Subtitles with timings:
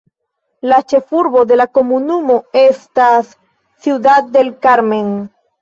[0.71, 3.31] La ĉefurbo de la komunumo estas
[3.85, 5.17] Ciudad del Carmen.